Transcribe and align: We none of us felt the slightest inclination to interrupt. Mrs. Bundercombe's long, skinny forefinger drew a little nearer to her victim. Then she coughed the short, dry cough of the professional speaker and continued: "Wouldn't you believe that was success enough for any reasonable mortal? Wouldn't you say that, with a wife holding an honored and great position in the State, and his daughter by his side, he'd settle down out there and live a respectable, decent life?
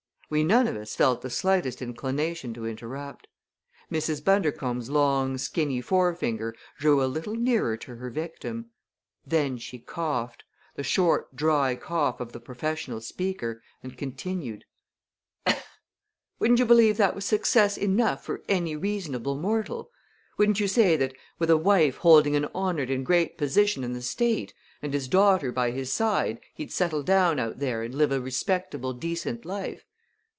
We 0.33 0.45
none 0.45 0.65
of 0.69 0.77
us 0.77 0.95
felt 0.95 1.21
the 1.23 1.29
slightest 1.29 1.81
inclination 1.81 2.53
to 2.53 2.65
interrupt. 2.65 3.27
Mrs. 3.91 4.23
Bundercombe's 4.23 4.89
long, 4.89 5.37
skinny 5.37 5.81
forefinger 5.81 6.55
drew 6.77 7.03
a 7.03 7.03
little 7.11 7.35
nearer 7.35 7.75
to 7.75 7.97
her 7.97 8.09
victim. 8.09 8.67
Then 9.27 9.57
she 9.57 9.77
coughed 9.77 10.45
the 10.75 10.83
short, 10.83 11.35
dry 11.35 11.75
cough 11.75 12.21
of 12.21 12.31
the 12.31 12.39
professional 12.39 13.01
speaker 13.01 13.61
and 13.83 13.97
continued: 13.97 14.63
"Wouldn't 16.39 16.59
you 16.59 16.65
believe 16.65 16.95
that 16.95 17.13
was 17.13 17.25
success 17.25 17.75
enough 17.75 18.23
for 18.23 18.41
any 18.47 18.77
reasonable 18.77 19.35
mortal? 19.35 19.91
Wouldn't 20.37 20.61
you 20.61 20.67
say 20.69 20.95
that, 20.95 21.13
with 21.39 21.49
a 21.49 21.57
wife 21.57 21.97
holding 21.97 22.37
an 22.37 22.47
honored 22.55 22.89
and 22.89 23.05
great 23.05 23.37
position 23.37 23.83
in 23.83 23.91
the 23.91 24.01
State, 24.01 24.53
and 24.81 24.93
his 24.93 25.09
daughter 25.09 25.51
by 25.51 25.71
his 25.71 25.91
side, 25.91 26.39
he'd 26.53 26.71
settle 26.71 27.03
down 27.03 27.37
out 27.37 27.59
there 27.59 27.83
and 27.83 27.93
live 27.93 28.13
a 28.13 28.21
respectable, 28.21 28.93
decent 28.93 29.43
life? 29.43 29.83